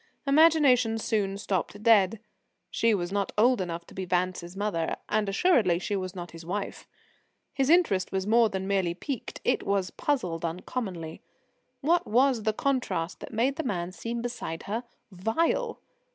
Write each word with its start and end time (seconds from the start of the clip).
Imagination 0.25 0.97
soon 0.97 1.37
stopped 1.37 1.83
dead. 1.83 2.19
She 2.71 2.95
was 2.95 3.11
not 3.11 3.31
old 3.37 3.61
enough 3.61 3.85
to 3.85 3.93
be 3.93 4.03
Vance's 4.03 4.57
mother, 4.57 4.95
and 5.09 5.29
assuredly 5.29 5.77
she 5.77 5.95
was 5.95 6.15
not 6.15 6.31
his 6.31 6.43
wife. 6.43 6.87
His 7.53 7.69
interest 7.69 8.11
was 8.11 8.25
more 8.25 8.49
than 8.49 8.67
merely 8.67 8.95
piqued 8.95 9.41
it 9.43 9.61
was 9.61 9.91
puzzled 9.91 10.43
uncommonly. 10.43 11.21
What 11.81 12.07
was 12.07 12.41
the 12.41 12.51
contrast 12.53 13.19
that 13.19 13.31
made 13.31 13.57
the 13.57 13.63
man 13.63 13.91
seem 13.91 14.23
beside 14.23 14.63
her 14.63 14.85
vile? 15.11 15.77